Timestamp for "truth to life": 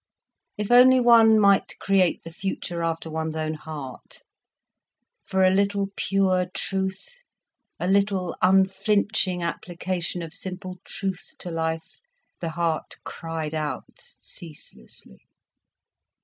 10.85-12.01